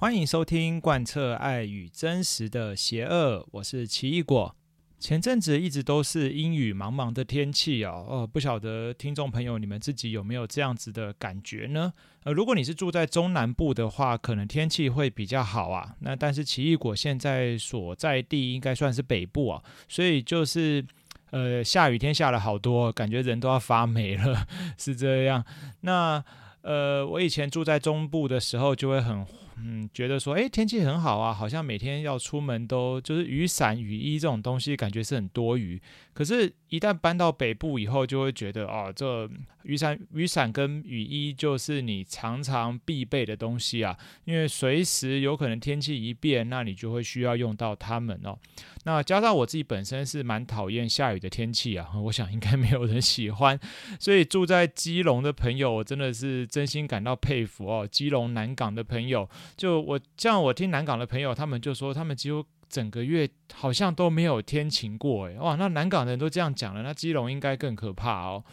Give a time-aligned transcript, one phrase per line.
[0.00, 4.54] 欢迎收听贯彻爱与真实的邪恶，我是奇异果。
[5.00, 11.92] 前阵子一直都是阴雨茫茫的天气哦，哦，不晓得听众朋友你们自己有没有这样子的感觉呢？
[12.22, 15.96] 呃，如果你是住在中南部的话，可能天气会比较好啊。
[15.98, 20.86] 那但是奇异果现在所在地应该算是北部啊，所以就是
[21.32, 24.46] 呃下雨天下了好多，感觉人都要发霉了，
[24.78, 25.44] 是这样。
[25.80, 26.24] 那
[26.62, 29.26] 呃我以前住在中部的时候就会很。
[29.64, 35.80] 嗯，觉得说，诶，天气很好啊，好像每天要出门都就是雨伞、雨衣这种东西，感觉是很多余。
[36.12, 39.28] 可是，一旦搬到北部以后，就会觉得，哦，这
[39.62, 48.36] 雨伞、雨伞跟雨衣就是你常常必备的东西啊，因为随时有可能天气一变，那你就会需要用到它们哦。
[48.84, 53.58] 那加上我自己本身是蛮讨厌下雨的天气啊，我想应该没有人喜欢，
[54.00, 57.86] 所以住在基隆的朋友，我真的是真心感到佩服哦。
[57.86, 68.44] 基隆南港的朋友，就我像我听南港的朋友，他们就说他们几乎整个月好像都没有天晴过，诶，哇，那南港的人都这样讲了，那基隆应该更可怕哦。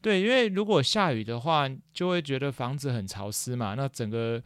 [0.00, 4.42] 对，因为如果下雨的话，就会觉得房子很潮湿嘛，那整个。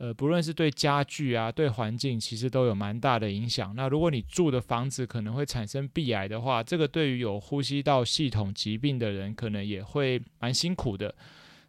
[0.00, 3.74] 呃，不论是对家具啊，对环境，其实都有蛮大的影响。
[3.74, 11.12] 那如果你住的房子可能会产生壁癌的话，这个对于有呼吸道系统疾病的人，可能也会蛮辛苦的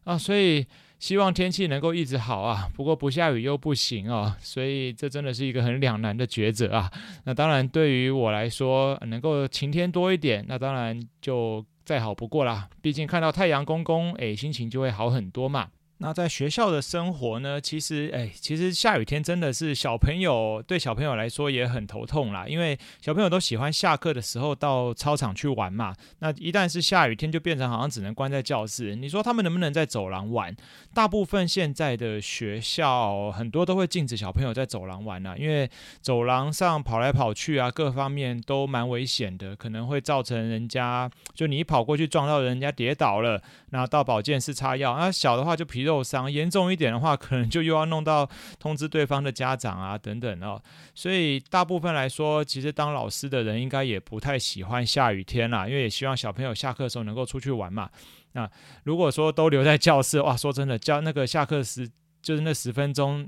[0.04, 0.16] 啊。
[0.16, 0.64] 所以
[1.00, 2.70] 希望天气能够一直好啊。
[2.76, 6.92] 不过不下雨又不行哦，所以这真的是一个很两难的抉择啊。
[7.24, 12.70] 那当然，对于我来说，能够晴天多一点，那当然就再好不过啦。
[12.82, 15.70] 毕竟看到太阳公公，诶，心情就会好很多嘛。
[16.02, 17.60] 那在学校的生活呢？
[17.60, 22.48] 其实，哎，其实下雨天真的是小朋友对小朋友来说也很头痛啦。
[22.48, 25.94] 因为小朋友都喜欢下课的时候到操场去玩嘛。
[26.20, 28.96] 那一旦是下雨天，就变成好像只能关在教室。
[28.96, 30.56] 你说他们能不能在走廊玩？
[30.94, 35.70] 大部分现在的学校很多都会禁止小朋友在走廊玩啊，因为
[36.00, 43.42] 走廊上跑来跑去啊，各方面都蛮危险的，可能会造成人家就你跑过去撞到人家跌倒了，
[43.72, 44.98] 那到保健室擦药。
[44.98, 45.89] 那小的话就皮。
[45.90, 48.30] 受伤严重一点的话，可能就又要弄到
[48.60, 50.62] 通知对方的家长啊等等哦。
[50.94, 57.90] 所以大部分来说，其实当老师的人应该也不太喜欢下雨天啦，因为也希望小朋友下课的时候能够出去玩嘛。
[58.34, 58.48] 那
[58.84, 61.90] 如果说都留在教室，哇，说真的，教那个下课时
[62.22, 63.28] 就是那十分钟。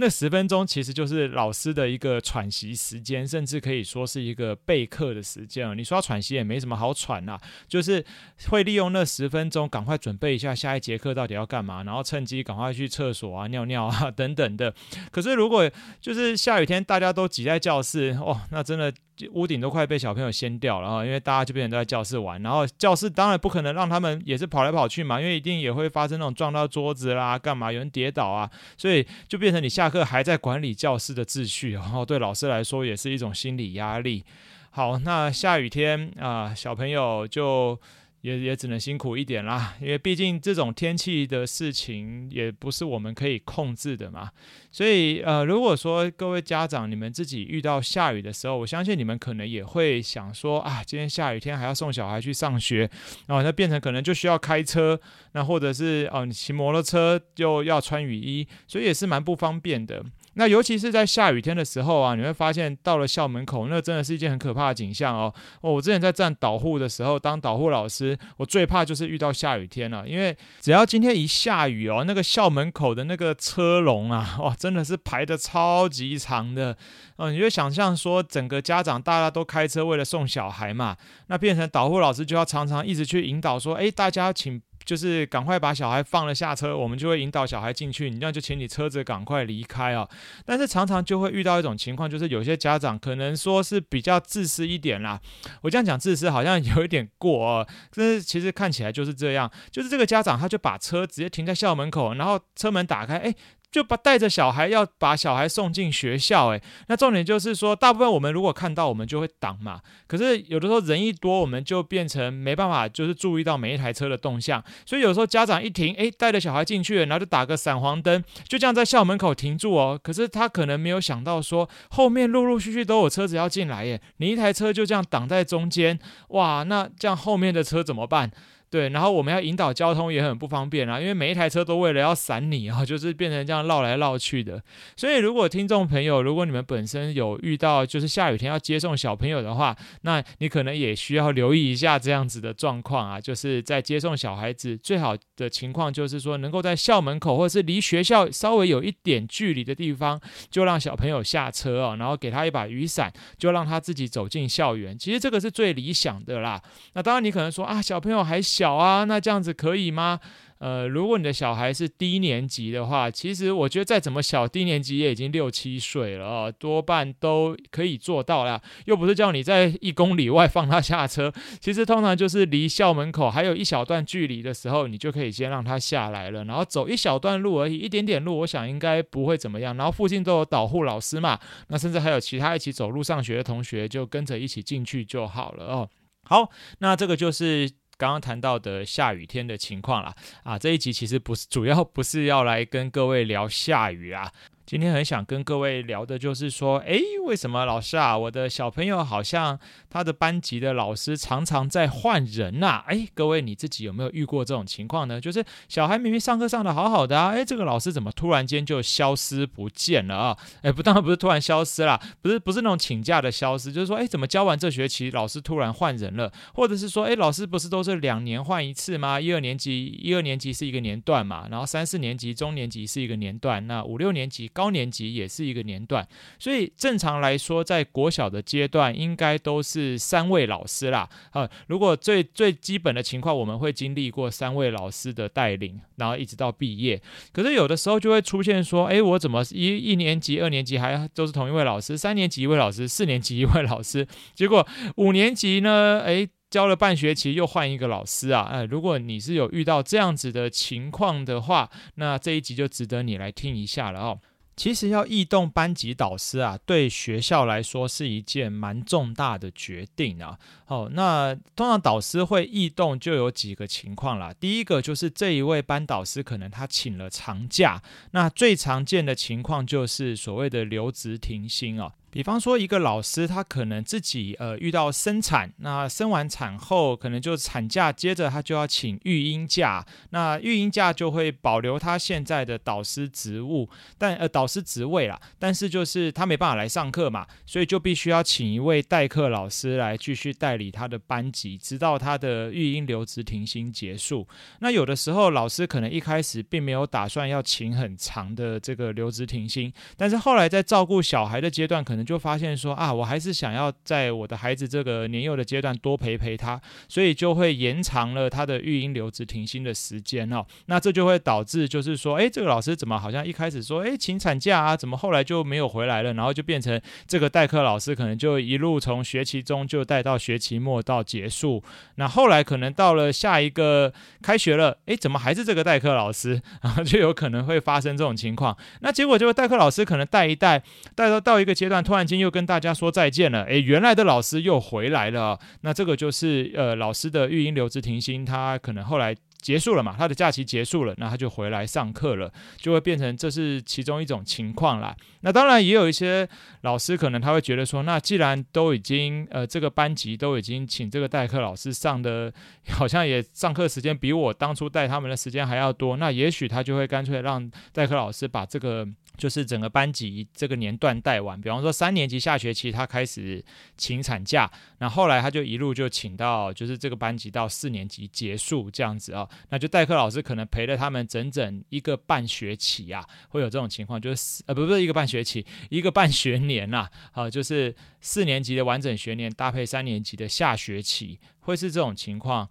[0.00, 5.76] 那十分钟其实就是老师的一个喘息时间，甚至可以说是一个备课的时间。
[5.76, 7.36] 你说喘息也没什么好喘呐，
[7.66, 8.04] 就是
[8.48, 14.72] 会利用那十分钟赶快准备一下下一节课到底要干嘛，然后趁机赶快去厕所啊、尿尿啊等等的。
[15.10, 15.68] 可是如果
[16.00, 18.94] 就是下雨天，大家都挤在教室，哦，那真的。
[19.32, 34.24] 屋顶都快被小朋友掀掉了哈，因为大家就变成都在教室玩，然后教室当然不可能让他们也是跑来跑去嘛，因为一定也会发生那种撞到桌子啦，干嘛有人跌倒啊，所以就变成你下课还在管理教室的秩序，然后对老师来说也是一种心理压力。
[34.70, 37.78] 好，那下雨天啊，小朋友就。
[38.20, 44.30] 也也只能辛苦一点啦，因为毕竟这种天气的事情也不是我们可以控制的嘛。
[44.72, 52.90] 所以呃，如果说各位家长你们自己遇到下雨的时候，我相信你们可能也会想说啊，今天下雨天还要送小孩去上学，
[53.26, 55.00] 然后那变成可能就需要开车，
[55.32, 60.04] 那或者是哦，你骑摩托车就要穿雨衣，所以也是蛮不方便的。
[60.38, 65.34] 那尤其是在下雨天的时候啊，你会发现到了校门口，那真的是一件很可怕的景象哦。
[65.62, 76.76] 哦，我之前在站导护的时候，当导护老师，我最怕就是遇到下雨天了，因为只要今天一下雨哦，那个校门口的那个车龙啊，哇， 真的是排得超级长的。
[77.16, 80.96] 哦，你就想象说，整个家长大家都开车为了送小孩嘛，
[81.26, 84.62] 那变成导护老师就要常常一直去引导说，哎，大家请。
[84.88, 88.08] 就是赶快把小孩放了下车，我们就会引导小孩进去。
[88.08, 90.08] 你这样就请你车子赶快离开啊！
[90.46, 95.20] 但是常常就会遇到一种情况，就是有些家长可能说是比较自私一点啦。
[95.60, 99.50] 我这样讲自私好像有一点过哦，但是其实看起来就是这样。
[99.70, 103.36] 就是这个家长他就把车直接停在校门口，然后车门打开，诶。
[103.70, 109.80] 就把带着小孩要把小孩送进学校，诶，那重点就是说，大部分我们如果看到，我们就会挡嘛。
[110.06, 114.62] 可是有的时候人一多，我们就变成没办法，就是注意到每一台车的动向。
[114.86, 120.00] 所以有时候家长一停，诶，带着小孩进去，然后就打个闪黄灯，就这样在校门口停住哦。
[120.02, 125.98] 可是他可能没有想到说，后面陆陆续续都有车子要进来耶，你一台车就这样挡在中间，
[126.28, 128.30] 哇，那这样后面的车怎么办？
[128.70, 134.62] 对，然后我们要引导交通也很不方便啊，因为每一台车都为了要闪你啊， 就是变成这样绕来绕去的。
[134.96, 154.98] 所以，如果听众朋友，如果你们本身有遇到就是下雨天要接送小朋友的话，那你可能也需要留意一下这样子的状况啊，就是在接送小孩子最好的情况就是说，能够在校门口或者是离学校稍微有一点距离的地方，就让小朋友下车啊，然后给他一把雨伞，就让他自己走进校园。
[154.98, 156.60] 其实这个是最理想的啦。
[156.92, 160.18] 那当然，你可能说啊，小朋友还小小啊，那这样子可以吗？
[160.58, 168.60] 呃，如果你的小孩是低年级的话，其实我觉得再怎么小，低年级也已经六七岁了哦，多半都可以做到啦。
[168.86, 171.32] 又不是叫你在一公里外放他下车，
[171.62, 179.76] 其实通常就是离校门口还有一小段距离的时候，你就可以先让他下来了，然后走一小段路而已，一点点路，我想应该不会怎么样。
[179.76, 181.38] 然后附近都有导护老师嘛，
[181.68, 185.88] 那甚至还有其他一起走路上学的同学，就跟着一起进去就好了哦。
[186.24, 186.50] 好，
[186.80, 190.14] 那这个就是刚刚谈到的下雨天的情况啦。
[190.44, 194.32] 啊，这一集其实不是主要不是要来跟各位聊下雨啊。
[194.68, 202.84] 今天很想跟各位聊的就是说，诶，为什么老师啊，我的小朋友好像他的班级的老师常常在换人呐？
[202.88, 205.18] 诶，各位你自己有没有遇过这种情况呢？
[205.18, 210.38] 就是小孩明明上课上得好好的啊，诶，这个老师怎么突然间就消失不见了啊？
[210.60, 216.30] 诶，不，当然不是突然消失啦，不是不是那种请假的消失，就是说，诶，怎么教完这学期老师突然换人了？
[216.52, 219.18] 或者是说，诶，老师不是都是两年换一次吗？
[219.18, 224.46] 一二年级一二年级是一个年段嘛，然后三四年级中年级是一个年段，那五六年级。
[224.58, 226.04] 高年级也是一个年段，
[226.36, 231.08] 所以正常来说，在国小的阶段应该都是三位老师啦。
[231.30, 237.00] 啊，如果最最基本的情况，我们会经历过三位老师的带领，然后一直到毕业。
[237.32, 244.66] 可是有的时候就会出现说，哎，我怎么一一年级、二年级还都是同一位老师，三年级一位老师，四年级一位老师，结果
[244.96, 248.48] 五年级呢，哎，教了半学期又换一个老师啊。
[248.50, 254.18] 哎，如果你是有遇到这样子的情况的话，那这一集就值得你来听一下了哦。
[254.58, 260.36] 其实要异动班级导师啊，对学校来说是一件蛮重大的决定啊。
[260.64, 264.34] 好，那通常导师会异动就有几个情况啦。
[264.40, 271.92] 第一个就是这一位班导师可能他请了长假，那最常见的情况就是所谓的留职停薪啊。
[272.10, 294.26] 比方说，一个老师他可能自己呃遇到生产，那生完产后可能就产假，接着他就要请育婴假，那育婴假就会保留他现在的导师职务，但呃导师职位啦，但是就是他没办法来上课嘛，所以就必须要请一位代课老师来继续代理他的班级，直到他的育婴留职停薪结束。
[294.60, 310.44] 那有的时候老师可能一开始并没有打算要请很长的这个留职停薪，但是后来在照顾小孩的阶段，可能就发现说啊，我还是想要在我的孩子这个年幼的阶段多陪陪他，所以就会延长了他的育婴留职停薪的时间哦。
[310.66, 316.12] 那这就会导致就是说，哎，这个老师怎么好像一开始说，哎，请产假啊，怎么后来就没有回来了？
[316.14, 321.62] 然后就变成这个代课老师可能就一路从学期中就带到学期末到结束。
[321.96, 323.92] 那后来可能到了下一个
[324.22, 326.40] 开学了，哎，怎么还是这个代课老师？
[326.62, 328.56] 然后就有可能会发生这种情况。
[328.80, 330.62] 那结果就代课老师可能带一带，
[330.94, 331.82] 带到到一个阶段。
[331.88, 344.94] 突然间又跟大家说再见了，诶，原来的老师又回来了，那这个就是呃老师的育婴留职停薪，他可能后来结束了嘛，他的假期结束了，那他就回来上课了，就会变成这是其中一种情况啦。
[345.22, 346.28] 那当然也有一些
[346.60, 352.30] 老师可能他会觉得说，那既然都已经呃这个班级都已经请这个代课老师上的，
[352.68, 358.86] 好像也上课时间比我当初带他们的时间还要多，那也许他就会干脆让代课老师把这个。
[359.18, 363.44] 就是整个班级这个年段带完，比方说三年级下学期他开始
[363.76, 382.48] 请产假，那后来他就一路就请到，就是这个班级到四年级结束这样子啊，那就代课老师可能陪了他们整整一个半学期啊，会有这种情况，就是呃不不是一个半学期，一个半学年呐，啊，啊就是四年级的完整学年搭配三年级的下学期，会是这种情况。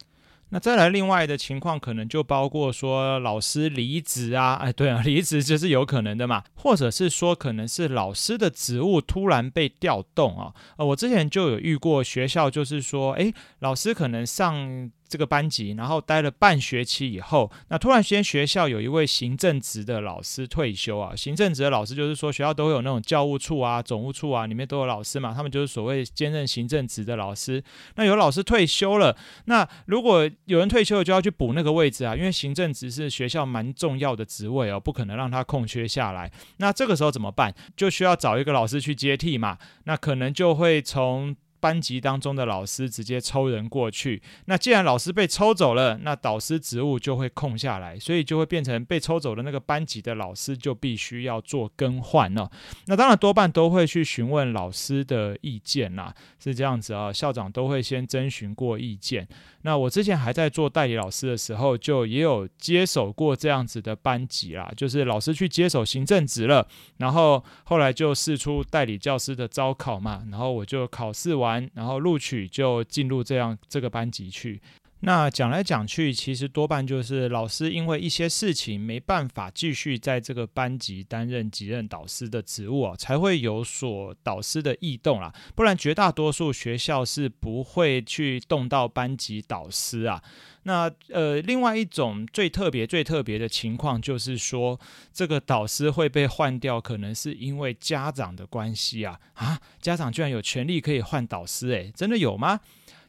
[0.49, 14.91] 那再来另外的情况，可能就包括说老师离职啊，哎，对啊，离职就是有可能的嘛，或者是说可能是老师的职务突然被调动啊，呃，我之前就有遇过学校，就是说，哎，老师可能上。
[15.07, 21.15] 这个班级，然后待了半学期以后，那突然间学校有一位行政职的老师退休啊。
[21.15, 27.63] 行政职的老师就是说学校都会有那种教务处啊、总务处啊，里面都有老师嘛，他们就是所谓兼任行政职的老师。
[27.95, 36.31] 那有老师退休了，那如果有人退休了，就要去补那个位置啊，因为行政职是学校蛮重要的职位哦，不可能让他空缺下来。
[36.57, 37.53] 那这个时候怎么办？
[37.75, 39.57] 就需要找一个老师去接替嘛。
[39.85, 44.21] 那可能就会从班级当中的老师直接抽人过去。
[44.45, 52.49] 那既然老师被抽走了，那导师职务就会空下来，所以就会变成被抽走的那个班级的老师就必须要做更换了。
[52.85, 59.27] 那当然多半都会去询问老师的意见啦，是这样子啊，校长都会先征询过意见。
[59.63, 66.65] 那我之前还在做代理老师的时候，就也有接手过这样子的班级啦，就是老师去接手行政职了，
[66.97, 74.61] 然后后来就试出代理教师的招考嘛，然后我就考试完，然后录取就进入这样这个班级去。
[75.01, 85.31] 那讲来讲去，其实多半就是老师因为一些事情没办法继续在这个班级担任级任导师的职务啊，才会有所导师的异动啦。
[85.55, 90.23] 不然绝大多数学校是不会去动到班级导师啊。
[90.63, 94.77] 那呃，另外一种最特别、最特别的情况就是说，
[95.13, 99.61] 这个导师会被换掉，可能是因为家长的关系啊啊！
[99.79, 102.59] 家长居然有权利可以换导师，诶，真的有吗？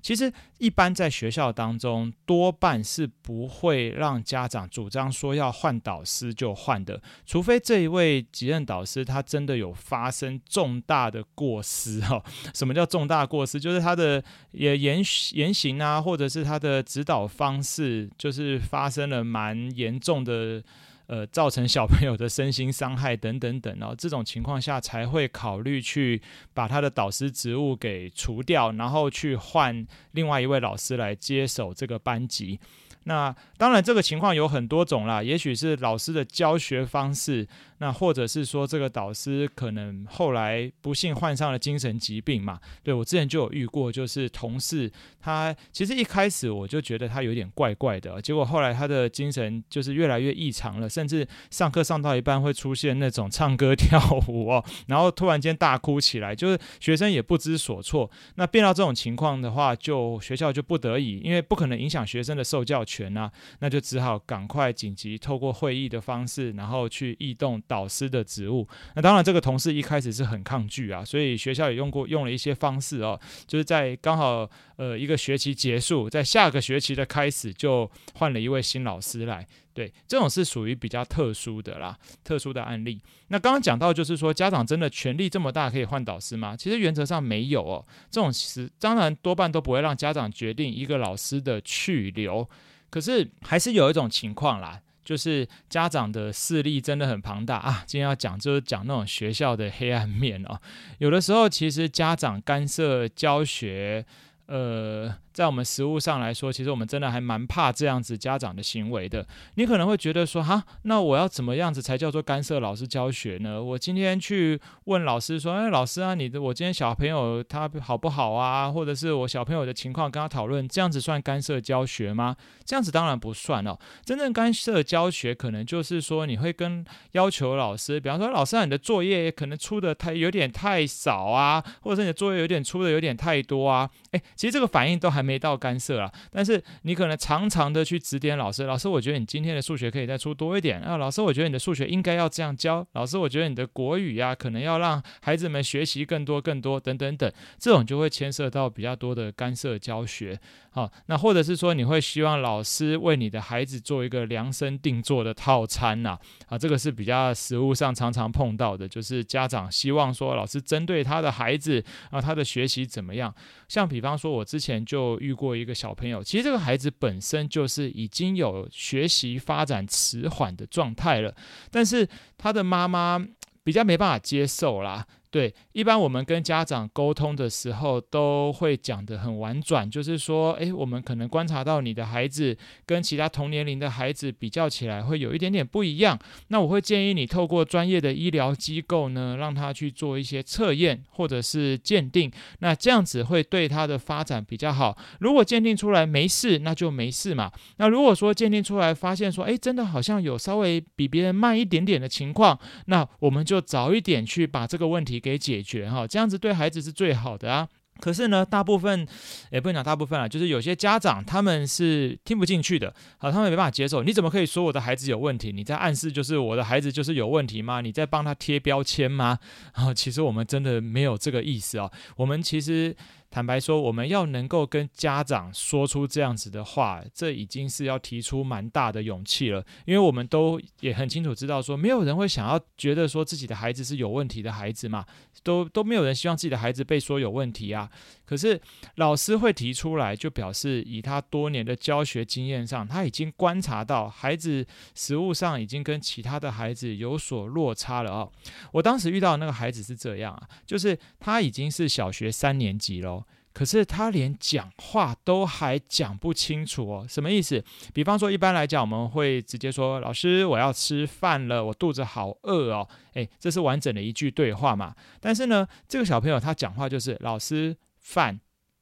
[0.01, 12.23] 其实，一般在学校当中，多半是不会让家长主张说要换导师就换的，除非这一位级任导师他真的有发生重大的过失哦。
[12.55, 13.59] 什么叫重大过失？
[13.59, 15.03] 就是他的言言
[15.33, 20.63] 言行啊，或者是他的指导方式，就是发生了蛮严重的。
[21.09, 26.21] 呃，造成小朋友的身心伤害等等等，然后这种情况下才会考虑去
[26.53, 32.61] 把他的导师职务给除掉，然后去换另外一位老师来接手这个班级。
[33.05, 42.61] 那当然，这个情况有很多种啦，也许是老师的教学方式，那或者是说这个导师可能后来不幸患上了精神疾病嘛。
[42.83, 58.11] 对，我之前就有遇过，就是同事他其实一开始我就觉得他有点怪怪的，结果后来他的精神就是越来越异常了，甚至上课上到一半会出现那种唱歌 跳舞哦，然后突然间大哭起来，就是学生也不知所措。
[58.37, 63.13] 那变到这种情况的话，就学校就不得已，因为不可能影响学生的受教权。
[63.15, 63.31] 那
[63.61, 68.67] 那就只好赶快紧急透过会议的方式，然后去异动导师的职务。
[68.97, 79.47] 那当然，这个同事一开始是很抗拒啊，所以学校也用过用了一些方式哦，就是在刚好呃一个学期结束，在下个学期的开始就换了一位新老师来。
[79.75, 83.01] 对，这种是属于比较特殊的啦，特殊的案例。
[83.29, 86.57] 那刚刚讲到就是说，家长真的权力这么大可以换导师吗？
[86.57, 87.87] 其实原则上没有哦。
[88.11, 92.49] 这种其实当然多半都不会让家长决定一个老师的去留。
[92.91, 97.83] 可是还是有一种情况啦，就是家长的势力真的很庞大啊。
[97.87, 100.61] 今天要讲就是讲那种学校的黑暗面哦。
[100.99, 104.05] 有的时候其实家长干涉教学，
[104.45, 105.15] 呃。
[105.39, 109.25] 在我们实务上来说，其实我们真的还蛮怕这样子家长的行为的。
[109.55, 113.63] 你可能会觉得说，哈，那我要怎么样子才叫做干涉老师教学呢？
[113.63, 118.69] 我今天去问老师说，哎，老师啊，你的我今天小朋友他好不好啊？
[118.69, 122.35] 或者是我小朋友的情况跟他讨论，这样子算干涉教学吗？
[122.65, 123.79] 这样子当然不算哦。
[124.05, 133.89] 真正干涉教学，可能就是说你会跟要求老师，比方说，老师啊，你的作业可能出的太有点太少啊，或者是你的作业有点出的有点太多啊。
[134.11, 135.28] 哎，其实这个反应都还。
[135.29, 150.41] 没到干涉啊，但是你可能常常的去指点老师，老师，我觉得你今天的数学可以再出多一点啊，老师，我觉得你的数学应该要这样教，老师，我觉得你的国语呀、啊，可能要让孩子们学习更多更多等等等，这种就会牵涉到比较多的干涉教学。
[150.71, 156.17] 好，那或者是说你会希望老师为你的孩子做一个量身定做的套餐呐？
[156.47, 163.35] 啊，这个是比较实务上常常碰到的，就是家长希望说老师针对他的孩子啊，他的学习怎么样？
[163.69, 165.18] 像比方说，我之前就。
[165.19, 171.35] 遇过一个小朋友，其实这个孩子本身就是已经有学习发展迟缓的状态了，
[171.71, 173.25] 但是他的妈妈
[173.63, 175.07] 比较没办法接受啦。
[175.31, 182.57] 对，一般我们跟家长沟通的时候，都会讲得很婉转，就是说，诶，我们可能观察到你的孩子
[182.87, 186.19] 跟其他同年龄的孩子比较起来，会有一点点不一样。
[186.49, 194.97] 那我会建议你透过专业的医疗机构呢，让他去做一些测验或者是鉴定，那这样子会对他的发展比较好。
[195.21, 197.53] 如果鉴定出来没事，那就没事嘛。
[197.77, 207.69] 那如果说鉴定出来发现说，诶，真的好像有稍微比别人慢一点点的情况，那我们就早一点去把这个问题给解决哈，这样子对孩子是最好的啊。
[208.01, 209.05] 可是呢，大部分
[209.51, 214.05] 也不能讲大部分啊，就是有些家长他们是听不进去的，好，他们没办法接受。
[214.05, 215.51] 你怎么可以说我的孩子有问题？
[215.51, 217.81] 你在暗示就是我的孩子就是有问题吗？
[217.81, 219.41] 你在帮他贴标签吗？
[219.73, 221.91] 啊，其实我们真的没有这个意思啊。
[222.17, 222.95] 我们其实
[223.31, 229.63] 坦白说，我们要能够跟家长说出这样子的话，这已经是要提出蛮大的勇气了。
[229.85, 235.05] 因为我们都也很清楚知道说，没有人会想要觉得说自己的孩子是有问题的孩子嘛，
[235.43, 237.91] 都都没有人希望自己的孩子被说有问题啊。
[238.25, 238.61] 可是
[238.97, 248.33] 老师会提出来，就表示以他多年的教学经验上，他已经观察到孩子实物上已经跟其他的孩子有所落差了哦。
[248.73, 253.18] 我当时遇到那个孩子是这样啊，就是他已经是小学三年级了。
[253.59, 257.61] 可是他连讲话都还讲不清楚哦，什么意思？
[257.93, 264.95] 比方说，一般来讲，我们会直接说：“老师，我要吃饭了，我肚子好饿哦。”诶，这是完整的一句对话嘛？
[265.21, 268.39] 但是呢，这个小朋友他讲话就是“老师，饭，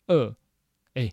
[0.08, 0.36] 饿。”
[0.92, 1.10] 诶，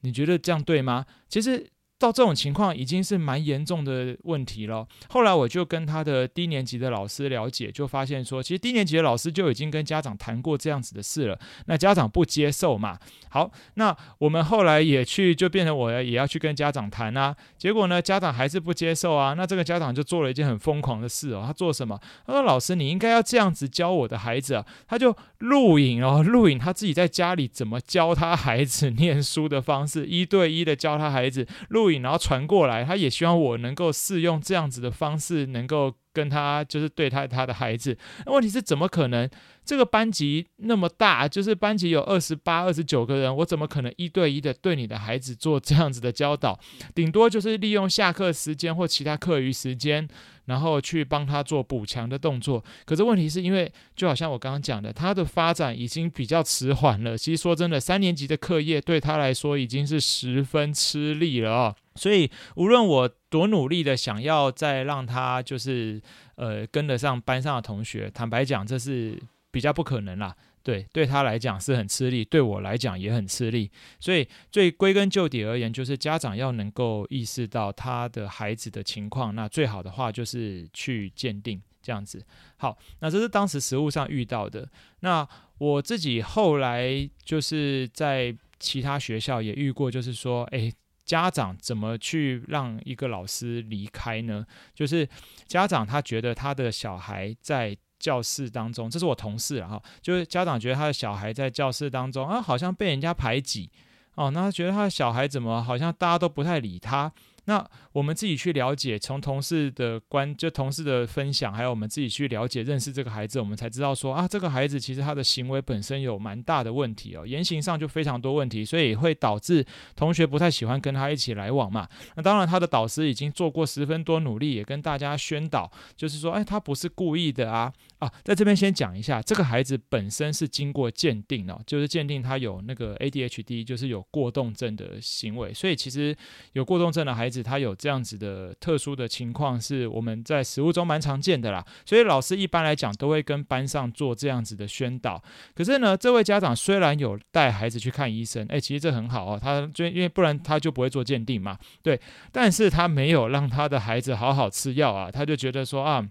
[0.00, 1.06] 你觉得这样对吗？
[1.28, 1.70] 其实。
[2.04, 4.86] 到这种情况已经是蛮严重的问题了。
[5.08, 11.38] 后来我就跟他的低年级的老师了解，就发现说，其实低年级的老师就已经跟家长谈过这样子的事了。
[11.64, 12.98] 那家长不接受嘛？
[13.30, 17.34] 好，那我们后来也去，就变成我也要去跟家长谈啊。
[17.56, 19.32] 结果呢，家长还是不接受啊。
[19.32, 21.44] 那这个家长就做了一件很疯狂的事哦。
[21.46, 21.98] 他做什么？
[22.26, 31.84] 他说：“老师，你应该要这样子教我的孩子啊。”他就录影哦，录影他自己在家里怎么教他孩子 念书的方式，一对一的教他孩子录。
[31.84, 37.94] 录然后传过来，他也希望我能够试用这样子的方式，能够跟他就是对他他的孩子。
[38.24, 39.28] 那问题是怎么可能？
[39.64, 46.60] 这个班级那么大，就是班级有二十八、二十九个人，我怎么可能一对一的对你的孩子做这样子的教导？
[46.94, 50.06] 顶多就是利用下课时间或其他课余时间，
[50.44, 52.62] 然后去帮他做补强的动作。
[52.84, 57.16] 可是问题是因为，就好像我刚刚讲的，他的发展已经比较迟缓了。
[57.16, 61.74] 其实说真的，三年级的课业对他来说已经是十分吃力了哦。
[61.94, 66.00] 所以无论我多努力的想要再让他就是
[66.36, 69.20] 呃跟得上班上的同学，坦白讲，这是。
[69.54, 82.20] 比较不可能啦，对，对他来讲是很吃力，对我来讲也很吃力，所以最归根究底而言，就是家长要能够意识到他的孩子的情况，那最好的话就是去鉴定这样子。
[82.56, 84.68] 好，那这是当时实务上遇到的。
[84.98, 85.24] 那
[85.58, 90.72] 我自己后来就是在其他学校也遇过，就是说，诶，
[91.04, 94.44] 家长怎么去让一个老师离开呢？
[94.74, 95.08] 就是
[95.46, 97.76] 家长他觉得他的小孩在。
[97.96, 103.70] 教室当中，这是我同事哈，就是家长觉得他的小孩在教室当中啊，好像被人家排挤
[104.14, 107.10] 哦，那他觉得他的小孩怎么好像大家都不太理他。
[107.46, 121.86] 那我们自己去了解，从同事的观，就同事的分享，还有我们自己去了解、认识这个孩子，我们才知道说啊，这个孩子其实他的行为本身有蛮大的问题哦，言行上就非常多问题，所以会导致同学不太喜欢跟他一起来往嘛。
[122.16, 136.16] 那当然，他的导师已经做过十分多努力，也跟大家宣导，就是说，哎，他不是故意的啊啊，在这边先讲一下，这个孩子本身是经过鉴定哦，就是鉴定他有那个 ADHD，就是有过动症的行为，所以其实
[136.54, 137.33] 有过动症的孩子。
[137.42, 141.64] 他有这样子的特殊的情况，是我们在实物中蛮常见的啦。
[141.84, 145.22] 所以老师一般来讲都会跟班上做这样子的宣导。
[145.54, 149.40] 可是呢，这位家长虽然有带孩子去看医生，诶，其实这很好哦。
[149.40, 152.00] 他就因为不然他就不会做鉴定嘛，对。
[152.32, 156.06] 但是他没有让他的孩子好好吃药啊，他就觉得说啊。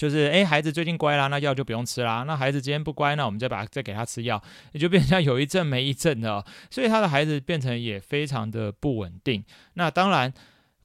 [0.00, 2.24] 就是诶，孩子最近乖啦，那药就不用吃啦。
[2.26, 6.42] 那孩子今天不乖，那我们再把再给他吃药，也就变成有一阵没一阵的。
[6.70, 9.44] 所以他的孩子变成也非常的不稳定。
[9.74, 10.32] 那当然，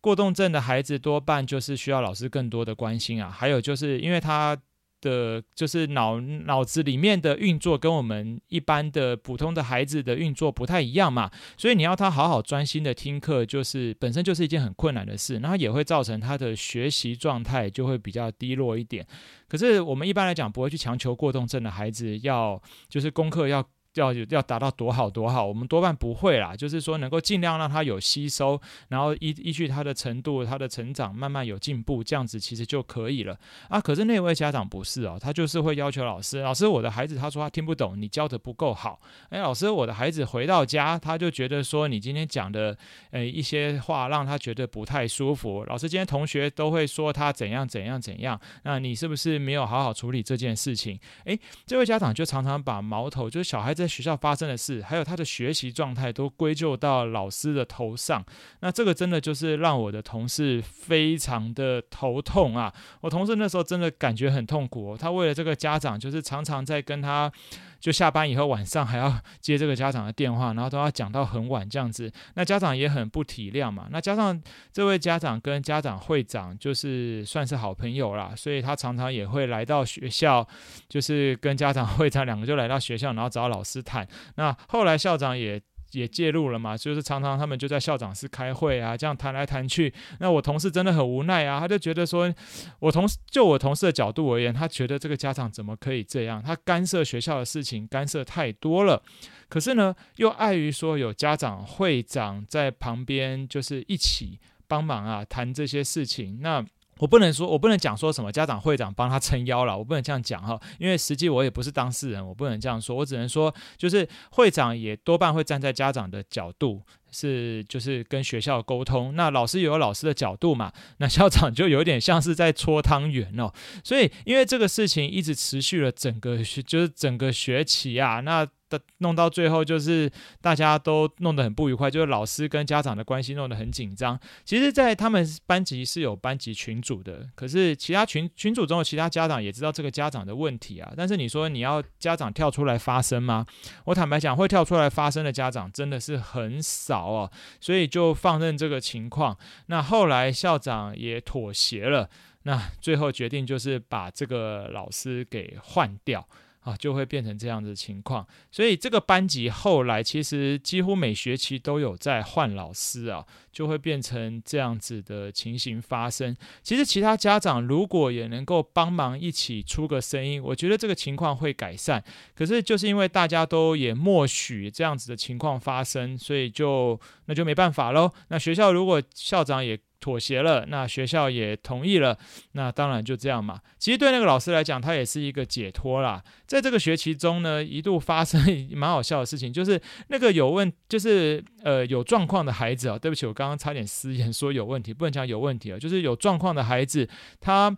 [0.02, 3.32] 过动症的孩子多半就是需要老师更多的关心啊。
[3.32, 4.58] 还有就是因为他。
[5.06, 19.06] 的，就是脑脑子里面的运作跟我们一般的普通的孩子的运作不太一样嘛，所以你要他好好专心的听课，就是本身就是一件很困难的事，然后也会造成他的学习状态就会比较低落一点。
[19.48, 23.64] 可是我们一般来讲不会去强求过动症的孩子要，就是功课要。
[23.96, 26.56] 要要达到多好多好，我们多半不会啦。
[26.56, 33.38] 就是说，能够尽量让他有吸收，然后依依据他的程度、他的成长，慢慢有进步，这样子其实就可以了
[33.70, 33.80] 啊。
[33.80, 39.00] 可是那位家长不是哦，他就是会要求老师，老师，我的孩子他说他听不懂，你教得不够好。
[39.30, 42.78] 哎，老师，我的孩子回到家，他就觉得说你今天讲的
[43.12, 45.64] 呃一些话让他觉得不太舒服。
[45.66, 51.00] 老师，今天同学都会说他怎样怎样怎样，那你是不是没有好好处理这件事情？
[51.24, 53.85] 哎，这位家长就常常把矛头，就是小孩子。
[53.86, 58.26] 在学校发生的事，还有他的学习状态，都归咎到老师的头上。
[58.62, 62.74] 那这个真的就是让我的同事非常的头痛啊！
[63.02, 64.98] 我同事那时候真的感觉很痛苦。
[64.98, 67.32] 他为了这个家长，就是常常在跟他
[67.80, 72.12] 就下班以后晚上还要 接这个家长的电话，然后都要讲到很晚这样子。
[72.34, 73.88] 那家长也很不体谅嘛。
[73.92, 80.48] 那加上这位家长跟家长会长就是算是好朋友啦，所以他常常也会来到学校，
[80.90, 84.08] 就是跟家长 会长两个就来到学校，然后找老师谈。
[84.36, 85.62] 那后来校长也。
[85.96, 89.94] 也介入了嘛，就是常常他们就在校长室开会啊，这样谈来谈去。
[90.20, 92.34] 那我同事真的很无奈啊，他就觉得说，
[92.80, 96.42] 我同事就我同事的角度而言，他觉得这个家长怎么可以这样？
[96.44, 99.02] 他干涉学校的事情，干涉太多了。
[99.50, 106.40] 可是呢，又碍于说有家长会长在旁边，就是一起帮忙啊，谈这些事情。
[106.42, 106.66] 那。
[107.00, 116.82] 我不能说，我不能讲说什么家长会长帮他撑腰了，我不能这样讲哈，因为实际我也不是当事人，我不能这样说，我只能说，就是会长也多半会站在家长的角度，
[117.16, 128.82] 是就是跟学校沟通，那老师有老师的角度嘛，那校长就有点像是在搓汤圆哦，所以因为这个事情一直持续了整个学，就是整个学期啊，那的。
[129.00, 130.10] 弄到最后就是
[130.42, 134.18] 大家都弄得很不愉快，就是老师跟家长的关系弄得很紧张。
[134.44, 140.92] 其实，在他们班级是有班级群组的，可是其他群群组中的其他家长也知道这个家长的问题啊。
[140.96, 143.46] 但是你说你要家长跳出来发声吗？
[143.84, 147.32] 我坦白讲，会跳出来发声的家长真的是很少哦。
[147.60, 149.38] 所以就放任这个情况。
[149.68, 152.10] 那后来校长也妥协了，
[152.44, 156.28] 那最后决定就是把这个老师给换掉。
[156.66, 166.36] 啊，就会变成这样的情况，所以这个班级后来其实几乎每学期都有在换老师啊，就会变成这样子的情形发生。
[166.64, 172.04] 其实其他家长如果也能够帮忙一起出个声音，我觉得这个情况会改善。
[172.34, 178.12] 可是就是因为大家都也默许这样子的情况发生，所以就那就没办法喽。
[178.30, 182.16] 那学校如果校长也妥协了，那学校也同意了，
[182.52, 183.60] 那当然就这样嘛。
[183.80, 186.24] 其实对那个老师来讲，他也是一个解脱啦。
[186.46, 188.40] 在这个学期中呢，一度发生
[188.76, 193.00] 蛮好笑的事情，就是那个有问，就是呃有状况的孩子啊。
[193.00, 197.10] 对不起，我刚刚差点失言说有问题，不能讲有问题啊，就是有状况的孩子，
[197.42, 197.76] 他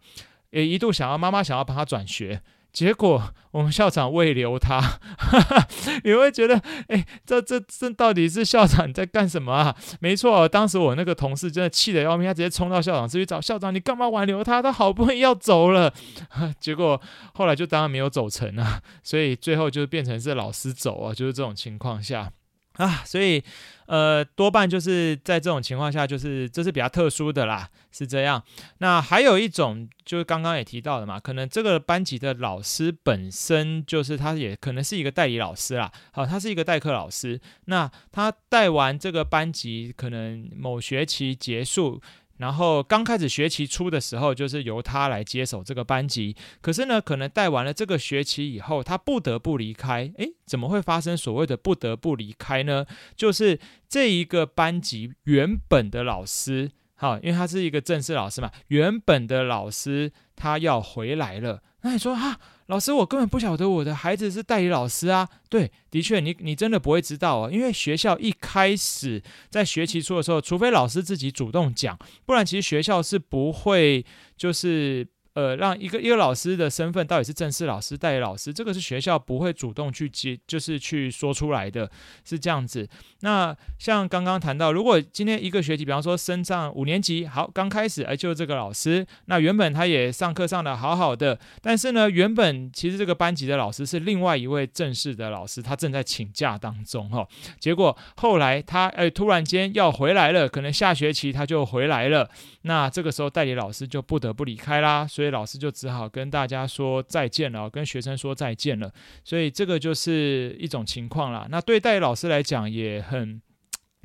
[0.49, 2.41] 也一度想要妈妈想要帮他转学。
[2.71, 5.67] 结果我们校长未留他，哈哈，
[6.03, 9.75] 你会觉得，哎，这这这到底是校长在干什么啊？
[9.99, 14.61] 没错，当时我那个同事真的气得要命，他直接冲到校长室去找校长，你干嘛挽留他？
[14.61, 15.91] 他好不容易要走了，
[16.59, 17.01] 结果
[17.33, 22.31] 后来就当然没有走成啊，所以最后就变成是老师走啊，就是这种情况下。
[22.77, 23.43] 啊，所以，
[23.87, 28.43] 呃，多半就是在这种情况下，就是这是比较特殊的啦，是这样。
[28.77, 42.01] 那还有一种，就是刚刚也提到的嘛，可能这个班级的老师本身就是他也可能是一个代理老师啦，好，他是一个代课老师，那他带完这个班级，可能某学期结束。
[42.37, 46.35] 然后刚开始学期初的时候，就是由他来接手这个班级。
[46.61, 50.11] 可是呢，可能带完了这个学期以后，他不得不离开。
[50.17, 52.85] 诶，怎么会发生所谓的不得不离开呢？
[53.15, 61.63] 就是这一个班级原本的老师，哈，因为他是一个正式老师嘛，原本的老师他要回来了。
[61.81, 62.39] 那你说哈？
[62.67, 65.27] 老师，我根本不晓得我的孩子是代理老师啊。
[65.49, 74.05] 对，的确，你你真的不会知道哦，因为学校一开始在学期初的时候，除非老师自己主动讲，不然其实学校是不会
[74.37, 75.07] 就是。
[75.37, 81.87] 呃，让一个一个老师的身份到底是正式老师、代理老师，这个是学校不会主动去接，就是去说出来的，
[82.25, 82.89] 是这样子。
[83.19, 97.27] 那像刚刚谈到，如果今天一个学期，比方说升上五年级，好，刚开始，哎，就这个老师，那原本他也上课上的好好的，但是呢，原本其实这个班级的老师是另外一位正式的老师，他正在请假当中哈、哦。
[97.59, 102.27] 结果后来他哎突然间要回来了，可能下学期他就回来了，
[102.63, 105.26] 那这个时候代理老师就不得不离开啦，所以。
[105.31, 108.91] 老师就只好跟大家说再见了，跟学生说再见了，
[109.23, 111.47] 所以这个就是一种情况啦。
[111.49, 113.41] 那对代老师来讲也很，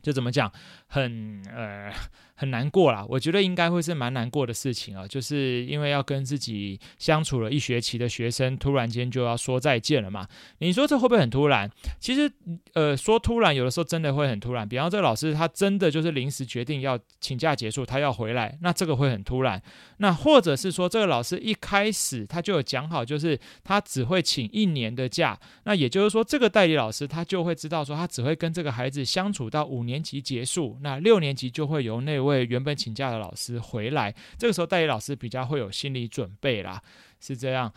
[0.03, 0.53] 就怎么讲，
[0.87, 1.93] 很呃。
[2.35, 10.27] 很难过啦，我觉得应该会是蛮难过的事情啊，就是因为要跟自己相处了一学期的学生，突然间就要说再见了嘛。
[10.59, 11.71] 你说这会不会很突然？
[12.01, 12.29] 其实，
[12.73, 14.69] 呃，说突然有的时候真的会很突然。
[14.69, 19.63] 比方这个老师他真的就是临时决定要请假结束，他要回来，那这个会很突然。
[19.99, 32.47] 那或者是说这个老师一开始他就有讲好，就是他只会请一年的假，那也就是说这个代理老师他就会知道说他只会跟这个孩子相处到五年年级结束，那六年级就会由那位。
[32.47, 36.83] 原本请假的老师回来，这个时候代理老师比较会有心理准备啦，
[37.21, 37.71] 是这样。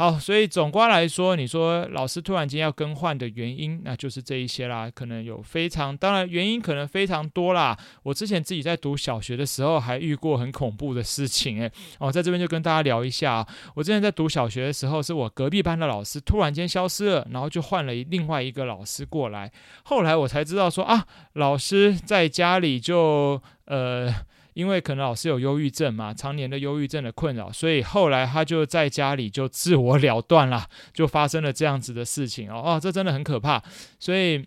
[0.00, 4.90] 好，所以总括来说，你说老师突然间要更换的原因，那就是这一些啦。
[4.90, 7.78] 可能有非常，当然原因可能非常多啦。
[8.02, 13.46] 我之前自己在读小学的时候，还遇过很恐怖的事情，诶，哦，在这边就跟大家聊一下。
[13.74, 19.52] 我之前在读小学的时候，是我隔壁班的老师突然间消失了，然后就换了另外一个老师过来。
[19.82, 24.10] 后来我才知道说啊，老师在家里就呃。
[24.60, 33.62] 因为可能老师有忧郁症嘛，常年的忧郁症的困扰，所以后来他就在家里就自我 了断了，就发生了这样子的事情哦，哦，这真的很可怕，
[33.98, 34.46] 所以。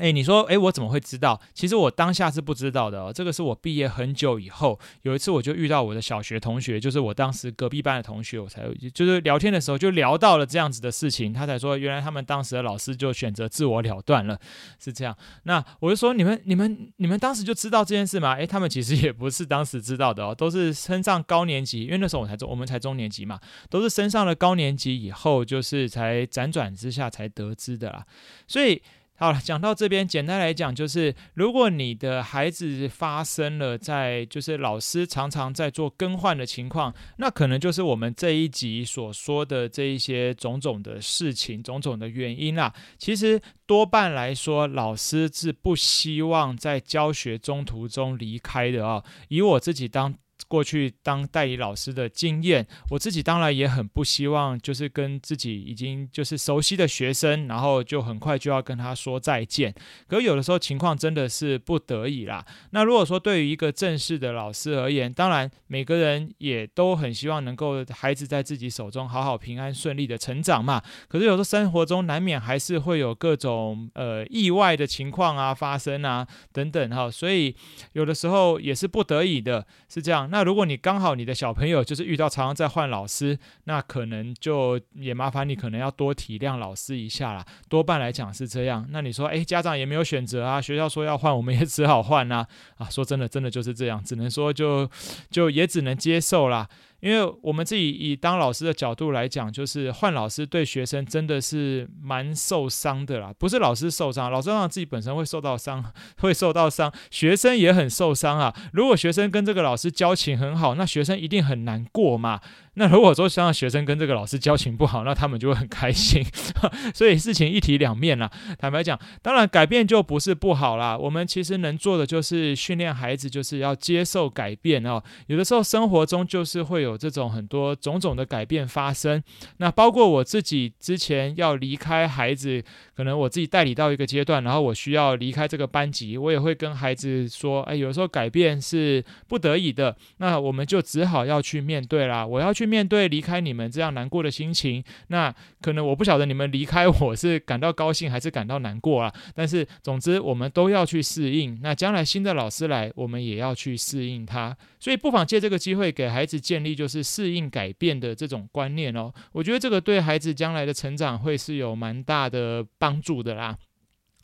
[0.00, 1.38] 哎，你说，哎，我怎么会知道？
[1.52, 3.12] 其实我当下是不知道的哦。
[3.14, 8.62] 这个是我毕业很久以后，有一次我就遇到我的小学同学，就是我当时隔壁班的同学，我才
[8.94, 14.40] 就是聊天的时候就聊到了这样子的事情，他才说，原来他们当时的老师就选择自我了断了，
[14.82, 15.14] 是这样。
[15.42, 18.34] 那我就说，你们、你们、你们当时就知道这件事吗？
[18.34, 28.06] 哎，他们其实也不是当时知道的哦，都是升上高年级，因为那时候我才中，我们才中年级嘛，都是升上了高年级以后，就是才辗转之下才得知的啦，
[28.46, 28.80] 所以。
[29.20, 42.72] 好了，讲到这边，简单来讲就是，如果你的孩子发生了在就是老师常常在做更换的情况，那可能就是我们这一集所说的这一些种种的事情、种种的原因啦。
[42.96, 50.14] 其实多半来说，老师是不希望在教学中途中离开的啊、以我自己当。
[50.48, 59.74] 过去当代理老师的经验，我自己当然也很不希望，就是跟自己已经就是熟悉的学生，然后就很快就要跟他说再见。
[60.08, 62.44] 可有的时候情况真的是不得已啦。
[62.70, 70.82] 那如果说对于一个正式的老师而言，当然每个人也都很希望能够孩子在自己手中好好平安顺利的成长嘛。
[71.08, 77.54] 可是有时候生活中难免还是会有各种呃意外的情况啊发生啊等等哈，所以
[77.92, 80.29] 有的时候也是不得已的，是这样。
[80.30, 87.44] 那如果你刚好你的小朋友就是遇到常常在换老师，那可能就也麻烦你可能要多体谅老师一下啦。
[87.68, 88.86] 多半来讲是这样。
[88.90, 92.46] 那你说，诶，家长也没有选择啊，学校说要换，我们也只好换啊。
[92.78, 94.88] 啊，说真的，真的就是这样，只能说就
[95.30, 96.68] 就也只能接受啦。
[97.00, 103.32] 因为我们自己以当老师的角度来讲，就是换老师对学生真的是蛮受伤的啦。
[103.38, 105.84] 不是老师受伤，老师让自己本身会受到伤，
[106.18, 108.54] 会受到伤，学生也很受伤啊。
[108.72, 112.40] 如果学生跟这个老师交情很好，那学生一定很难过嘛。
[112.80, 116.24] 那如果说像学生跟这个老师交情不好，那他们就会很开心，
[116.94, 118.30] 所以事情一体两面啦。
[118.58, 120.96] 坦白讲，当然改变就不是不好啦。
[120.96, 125.02] 我们其实能做的就是训练孩子，就是要接受改变哦。
[125.26, 129.22] 有的时候生活中就是会有这种很多种种的改变发生。
[129.58, 132.64] 那包括我自己之前要离开孩子，
[132.96, 142.26] 可能我自己代理到一个阶段，然后我需要离开这个班级，我也会跟孩子说：哎，有的时候改变是不得已的，那我们就只好要去面对啦。
[142.26, 142.69] 我要去。
[142.70, 149.12] 面对离开你们这样难过的心情，那可能我不晓得你们离开我是感到高兴还是感到难过啊。
[149.34, 151.58] 但是总之我们都要去适应。
[151.60, 154.56] 那将来新的老师来，我们也要去适应他。
[154.78, 159.12] 所以不妨借这个机会给孩子建立就是适应改变的这种观念哦。
[159.32, 163.58] 我觉得这个对孩子将来的成长会是有蛮大的帮助的啦。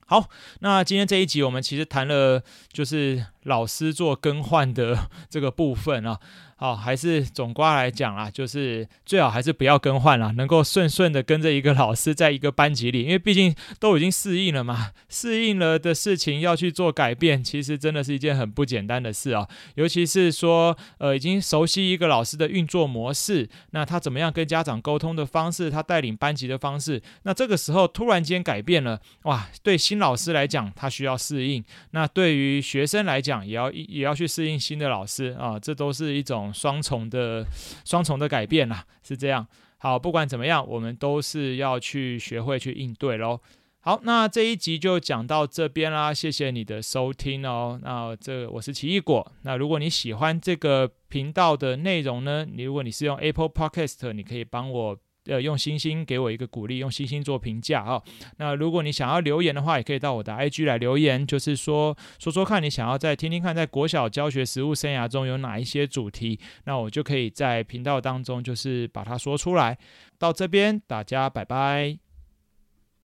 [0.09, 0.31] 好，
[0.61, 6.21] 那今天这一集我们其实谈了就是老师做更换的这个部分啊。
[6.59, 19.47] 好，还是总括来讲啊，就是最好还是不要更换了，能够顺顺的跟着一个老师在一个班级里，因为毕竟都已经适应了嘛，适应了的事情要去做改变，其实真的是一件很不简单的事啊。
[19.75, 36.46] 尤其是说，呃，已经熟悉一个老师的运作模式，那他怎么样跟家长沟通的方式，他带领班级的方式，那这个时候突然间改变了，哇，对新老师来讲，他需要适应；那对于学生来讲，也要也要去适应新的老师啊，这都是一种。
[36.53, 37.45] 双重的
[37.85, 39.47] 双重的改变啦，是这样。
[39.79, 43.41] 好，不管怎么样，我们都是要去学会去应对喽。
[43.81, 47.79] 好，那这一集就讲到这边啦，谢谢你的收听哦。
[47.83, 49.33] 那这我是奇异果。
[49.43, 54.99] 那如果你喜欢这个频道的内容呢，你如果你是用 Apple Podcast，你可以帮我。
[55.27, 58.03] 呃，用星星给我一个鼓励，用星星做评价啊。
[58.39, 69.77] 那如果你想要留言的话，也可以到我的 IG 来留言，就是说说说看你想要再听听看，在国小教学实务生涯中有哪一些主题，那我就可以在频道当中就是把它说出来。
[70.19, 72.06] 到这边，大家拜拜。